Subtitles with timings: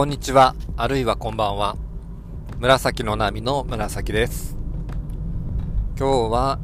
[0.00, 1.76] こんにちは、あるいはこんばんは。
[2.58, 4.56] 紫の波の紫です。
[5.98, 6.58] 今日は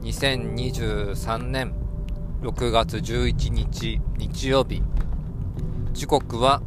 [0.00, 1.74] 2023年
[2.40, 4.82] 6月11日日曜日。
[5.92, 6.62] 時刻は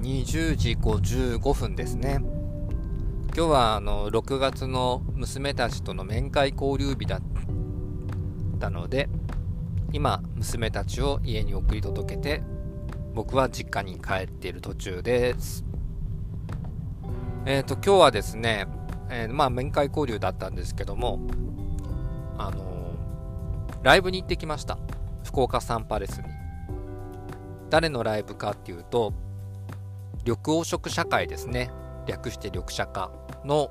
[0.00, 2.20] 20時55分ですね。
[3.36, 7.20] 今日はあの6月の娘たちとの面会交流日だっ
[8.58, 9.10] たので、
[9.92, 12.42] 今娘たちを家に送り届けて
[13.14, 15.64] 僕は実家に帰っている途中です。
[17.46, 18.66] えっ、ー、と、今日はですね、
[19.08, 21.18] えー、まあ、面会交流だったんですけども、
[22.38, 24.78] あのー、ライブに行ってきました。
[25.24, 26.24] 福岡サンパレスに。
[27.68, 29.12] 誰のライブかっていうと、
[30.24, 31.70] 緑黄色社会ですね。
[32.06, 33.10] 略して緑社化
[33.44, 33.70] の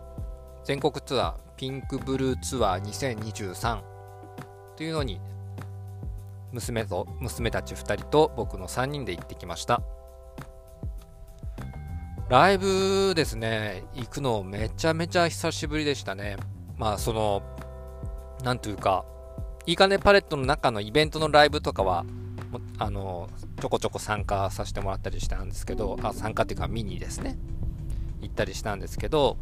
[0.64, 3.82] 全国ツアー、ピンクブルーツアー2023
[4.78, 5.20] というのに
[6.52, 9.82] 娘と娘たち2人と僕の3人で行ってきました。
[12.30, 13.84] ライブですね。
[13.94, 16.38] 行くのめちゃめちゃ久しぶりでしたね。
[16.78, 17.42] まあその
[18.44, 19.06] なんというか
[19.66, 22.06] いいかねパレットの中のイベントのライブとかは
[22.78, 27.38] あのちょこちょこ参加させてもらったりしたんですけどあ参加っていうか見にですね。
[28.22, 29.38] 行ったりしたんですけど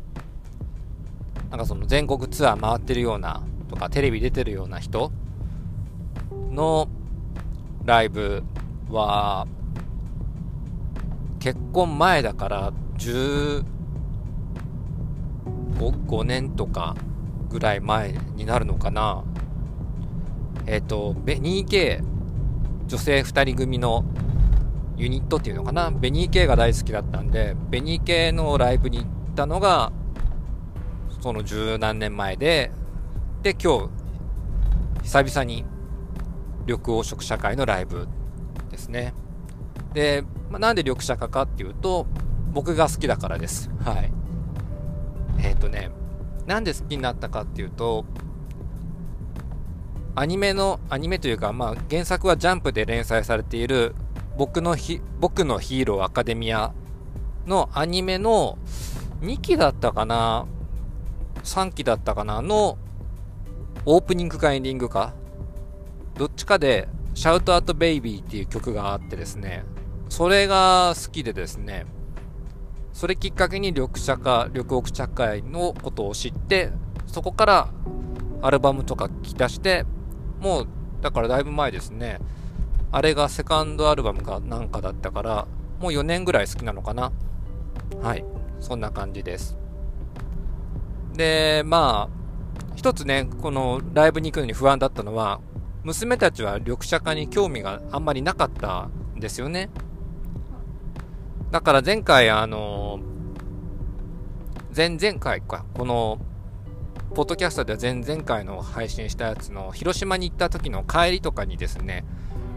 [1.49, 5.11] なんかその全国ツアー回ってるようなとかテレビ出てるような人
[6.51, 6.87] の
[7.87, 8.43] ライブ
[8.89, 9.47] は
[11.39, 13.63] 結婚前だから15
[16.25, 16.97] 年とか
[17.49, 19.23] ぐらい前になるのかな。
[20.65, 22.03] えっ、ー、と 2K
[22.87, 24.03] 女性2人組の
[24.97, 25.89] ユニットっていうのかな。
[25.89, 29.93] ベニー系が大好きだったんでベニー系のライブに行ったのが
[31.21, 32.69] その十何年前で
[33.43, 33.87] で今
[35.03, 35.63] 日久々に
[36.67, 38.07] 緑黄色社会のライブ
[38.69, 39.13] ですね。
[39.93, 42.05] で、まあ、なんで緑社化かっていうと、
[42.53, 43.71] 僕が好きだからです。
[43.83, 44.11] はい。
[45.39, 45.89] えっ、ー、とね、
[46.45, 48.05] なんで好きになったかっていうと、
[50.15, 53.95] アニメの、アニメというか、まあ、原作はジャンプで連載されている、
[54.37, 56.73] 僕のひ、僕のヒーローアカデミア
[57.45, 58.57] のアニメの
[59.21, 60.45] 2期だったかな
[61.43, 62.77] ?3 期だったかなの
[63.85, 65.13] オープニングかエンディングか
[66.17, 69.63] どっちかで、シャウトアウトベイビーっていう曲があってですね、
[70.09, 71.85] それが好きでですね、
[72.93, 76.71] それきっかけに緑茶化、緑黄茶会のことを知って、
[77.05, 77.69] そこから
[78.41, 79.85] アルバムとか聴き出して、
[80.39, 80.67] もう、
[81.01, 82.19] だからだいぶ前ですね、
[82.91, 85.47] あれがセカンドアルバムかなんかだったから、
[85.79, 87.11] もう4年ぐらい好きなのかな。
[88.01, 88.25] はい。
[88.59, 89.57] そんな感じです。
[91.13, 92.17] で、まあ、
[92.75, 95.39] 一つね、このライブに行くのに不安だったのは、
[95.87, 99.69] 娘たちは緑茶化に興味があんまりなかったんですよね。
[101.49, 102.99] だから前回、あの、
[104.75, 106.19] 前々回か、この、
[107.15, 112.03] ポッドキャストでは前々回の配信したやつの、広島に行った時の帰りとかにですね、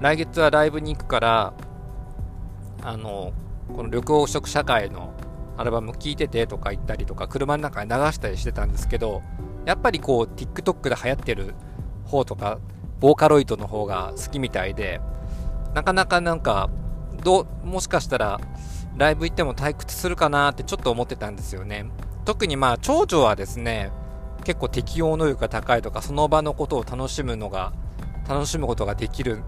[0.01, 1.55] 来月はライブに行くから、
[2.83, 3.33] あの、
[3.69, 5.15] この緑黄色社会の
[5.57, 9.23] アルバム聴いててとか言ったりとか、車の中に流したりしてたんですけど、
[9.67, 11.55] やっぱりこう、TikTok で流行ってる
[12.07, 12.59] 方とか、
[13.01, 15.01] ボーカロイドの方が好きみたいで、
[15.75, 16.71] なかなかなんか、
[17.25, 18.41] どう、もしかしたら、
[18.97, 21.87] ライブ行っても退屈するかなってちょっと思ってたんですよね。
[22.25, 23.91] 特にまあ、長女はですね、
[24.45, 27.73] 結構適応能力が高いとか、その場のことを楽しむのが、
[28.29, 29.43] 楽しむことができる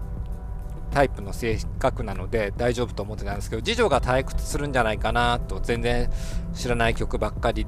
[0.91, 6.09] タイプの性格なので大丈夫と思ってたんですけど、次女が退屈するんじゃないかなと、全然
[6.53, 7.67] 知らない曲ばっかり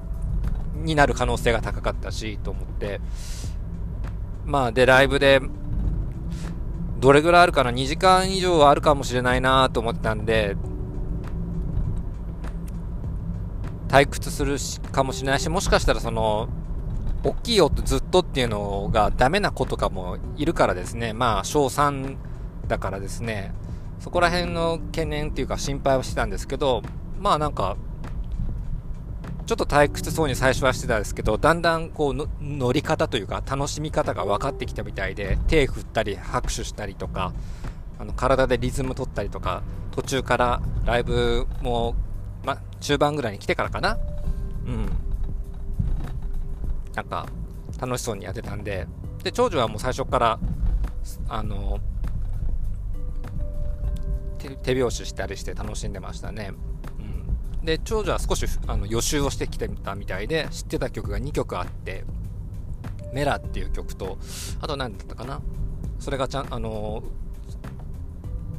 [0.74, 3.02] になる可能性が高かったし、と思って、
[4.46, 5.42] まあ、で、ライブで
[7.06, 10.58] どれぐらいあるかな ?2 時間以上はあるかもしれないなと思ってたんで、
[13.88, 14.58] 退屈する
[14.92, 16.50] かもしれないし、もしかしたらその、
[17.24, 21.14] 大きい音ずっとっていうのがダメな子とかもいるからですね。
[21.14, 22.18] まあ、小3
[22.68, 23.54] だからですね。
[24.00, 26.82] そこら辺の懸念っていうか心配はしてたんですけど、
[27.20, 27.78] まあなんか、
[29.46, 37.32] ちょっと退屈そうに最初はしてたんですけど、だんだんこう乗り方というか楽しみ方が分かってきたみたいで、手振ったり拍手したりとか、
[38.00, 39.62] あの体でリズム取ったりとか、
[39.92, 41.96] 途中からライブも、
[42.44, 43.98] ま、中盤ぐらいに来てからかな
[44.66, 44.90] うん。
[46.94, 47.28] なんか、
[47.80, 48.88] 楽しそうにやってたんで、
[49.24, 50.40] で、長女はもう最初から、
[51.30, 51.80] あの、
[54.64, 56.52] 手拍子したりして楽しんでましたね。
[57.66, 62.06] で、長女は少しあの予習をしてきてたみたいで、知ってた曲が2曲あって、
[63.14, 64.18] メラっていう曲と、
[64.62, 65.42] あと何だったかな
[66.00, 67.04] それがちゃん、あの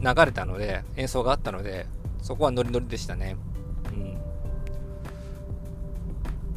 [0.00, 1.87] ー、流れたので、演奏があったので、
[2.23, 3.37] そこはノリノリでしたね。
[3.91, 4.17] うん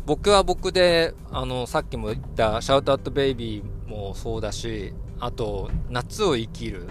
[0.06, 6.90] 僕は僕で、あの、さっきも言ったシャウトアットベイビーもそうだし、あと、夏を生きるっ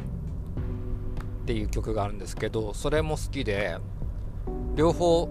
[1.46, 3.78] ていう曲があるんですけど、それも好きで、
[4.76, 5.28] 両方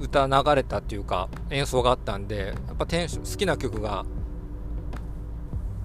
[0.00, 4.04] 歌流れたっていうか演奏があったんで、やっぱテンション、好きな曲が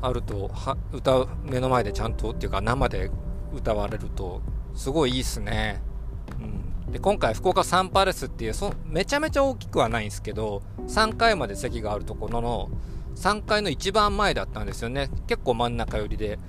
[0.02, 3.12] あると、は歌う、目の前でちゃんとっていうか生で
[3.54, 4.42] 歌われると、
[4.74, 5.82] すごいいいっすね。
[6.40, 6.92] うん。
[6.92, 12.70] で、今回福岡サンパレスっていう、そめちゃめちゃ大きくはないんですけど、3階まで席があるところの、
[13.16, 15.10] 3階の一番前だったんですよね。
[15.28, 16.40] 結構真ん中寄りで。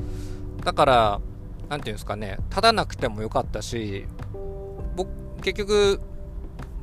[0.65, 1.21] だから、
[1.69, 4.07] なんていうんですかね、立たなくてもよかったし、
[4.97, 5.09] 僕、
[5.43, 6.01] 結局、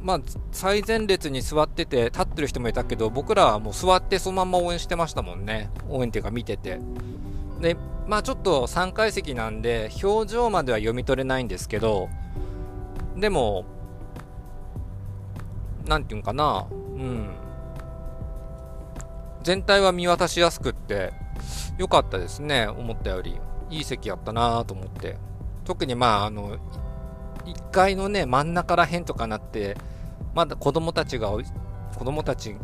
[0.01, 0.21] まあ、
[0.51, 5.69] 最前列に座ってて、立ってる人もいたけど、僕らはもう座ってそのまま応援してましたもんね。
[5.89, 6.79] 応援っていうか見てて。
[7.59, 7.75] で、
[8.07, 12.09] まあちょっと3階席なんで、表情までは読み取れないんですけど、
[13.15, 13.65] でも、
[15.87, 17.29] なんていうんかな、うん。
[19.43, 21.11] 全体は見渡しやすくって、
[21.77, 23.39] 良かったですね、思ったより。
[23.69, 25.17] いい席やったなと思って。
[25.65, 26.57] 特にまあ、あの、
[27.47, 29.77] 1階のね、真ん中ら辺とかなって、
[30.35, 32.55] まだ子供たちが、子供たち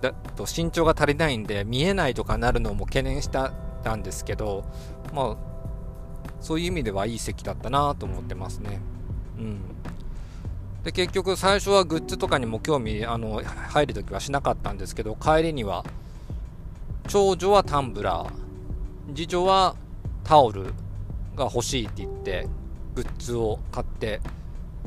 [0.00, 3.52] だと身長が足りないんで、見えないとかなるのも懸念した
[3.86, 4.64] たんですけど、
[5.14, 5.36] まあ、
[6.40, 8.80] そういう意味ではいい席だったなと思ってますね。
[9.38, 9.60] うん。
[10.82, 15.84] で、結局最初はグッズとかにも興味、あの、入るときはしなかったんですけど、帰りには、
[17.08, 18.30] 長女はタンブラー、
[19.14, 19.76] 次女は
[20.24, 20.64] タオル
[21.36, 22.48] が欲しいって言って、
[22.96, 24.22] グッズを買って、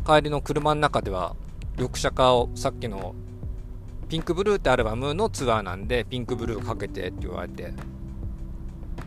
[0.03, 1.35] 帰りの車の中では、
[1.77, 3.13] 緑茶化をさっきの
[4.09, 7.71] ピンクブルーってアルバムのツアーなんで、ピンクブルーかけてって言われて、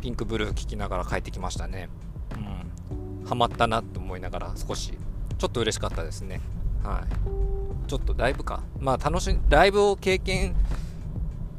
[0.00, 1.88] ピンクブルー聴きながら帰ってきましたね。
[2.36, 3.26] うん。
[3.26, 4.96] ハマったなと思いながら少し、
[5.36, 6.40] ちょっと嬉しかったですね。
[6.84, 7.04] は
[7.86, 7.88] い。
[7.88, 8.62] ちょっとライブか。
[8.78, 10.54] まあ楽しん、ライブを経験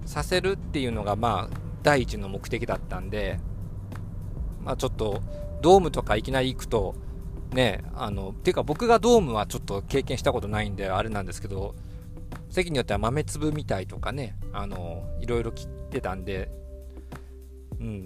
[0.06, 3.38] させるっていうのがまあ第一の目的だったんで、
[4.64, 5.22] まあちょっと
[5.62, 6.96] ドームとかいきなり行くと、
[7.54, 11.76] ね、あの、っていうか僕がドームはちょっと経験したことないんであれなんですけど、
[12.50, 16.50] 席によっては豆粒みたいとかね、あの、いろいろ切ってたんで、
[17.80, 18.04] うん、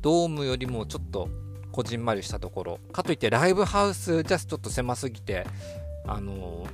[0.00, 1.28] ドームよりもちょっと
[1.72, 5.46] こじんまりしたところ、かといってライブハウスじゃちょっと狭すぎて、
[6.06, 6.66] あの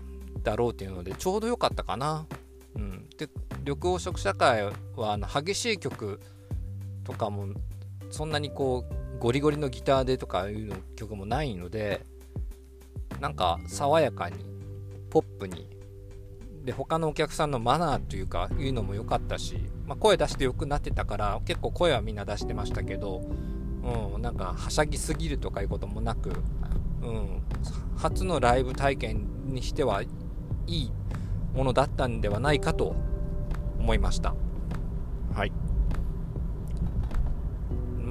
[0.43, 2.27] だろうっていうので、ちょうど良かったかな。
[2.75, 3.09] うん。
[3.17, 3.29] で、
[3.61, 4.65] 緑黄色社会
[4.97, 6.21] はあの激しい曲
[7.05, 7.49] とかも
[8.11, 12.05] そんなにこうゴリゴリのギターでとかいうの曲もないので
[13.21, 14.45] なんか爽やかに
[15.11, 15.69] ポップに
[16.65, 19.57] で他のお客さんのマナーというかいうのも良かったし、
[19.87, 23.23] まあ、声出して良くなってたから結構声はみんな出してましたけど、
[24.15, 26.31] うん、なんかはしゃぎすぎるとかいうこともなく、
[27.03, 27.43] うん、
[27.97, 30.07] 初のライブ体験にしてはい
[30.67, 30.93] い
[31.55, 32.95] ものだったんではないかと
[33.79, 34.35] 思いました。
[35.35, 35.53] はい。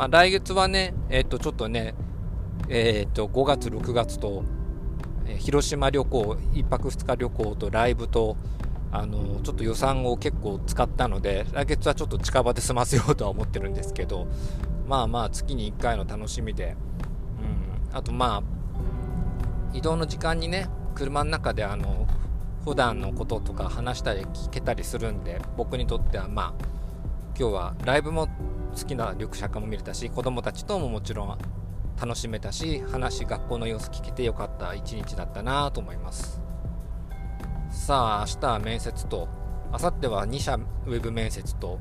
[0.01, 1.93] まあ、来月はね、えっ、と、ちょっとね、
[2.69, 4.43] えっ、と、5月、6月と、
[5.27, 8.35] え広島旅行、1泊2日旅行とライブと、
[8.91, 14.25] あのちょっと予算を結構使ったので、来月はちょっと近場で済ませようとは思ってるんですけど、
[14.87, 16.75] まあまあ、月に1回の楽しみで、
[17.91, 18.43] うん、あとまあ、
[19.71, 22.07] 移動の時間にね、車の中であの
[22.65, 26.65] 普段のこととか話したり聞けたりするんで僕にとってはまあ
[27.37, 28.27] 今日はライブも
[28.77, 31.37] 好きな緑茶化も見れたし子供たちとももちろん
[31.99, 36.41] 楽しめたし話学校の様子聞けてよかった一日だったなと思います。
[37.71, 39.29] さあ明日は面接と
[39.71, 41.79] 明後日は2社ウェブ面接と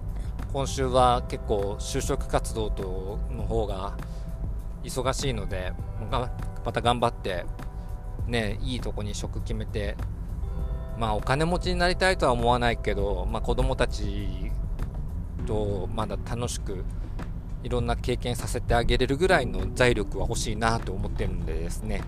[0.52, 3.97] 今週は結構就職活動との方が
[4.85, 5.73] 忙しいので
[6.11, 7.44] また頑張って
[8.28, 9.97] ねいいとこに職決めて
[10.97, 14.50] まあお金持ちになりたいとは思わないけど、まあ、子供たち
[15.40, 16.85] とまだ楽しく
[17.62, 22.02] いろんな経験させてあげれるぐらいの財力は欲しいなと思ってるんでですね、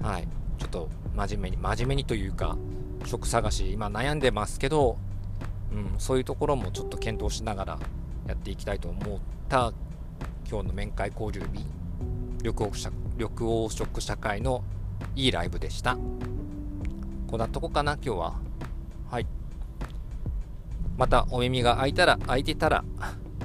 [0.00, 2.56] はい、ちょっと真面目に、真面目にというか、
[3.04, 4.96] 職探し、今悩んでますけど、
[5.72, 7.78] うん、そういうところもちょっと検討しながら
[8.28, 9.72] やっていきたいと思った
[10.48, 11.64] 今日の面会交流日、
[12.44, 14.62] 緑黄色緑黄色社会の
[15.16, 15.96] いいライブでした。
[17.26, 18.34] こんなとこかな、今日は。
[19.10, 19.26] はい。
[21.02, 22.84] またお耳が開いたら、開いてたら、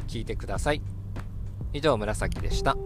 [0.07, 0.81] 聞いてください。
[1.73, 2.77] 以上、紫でした。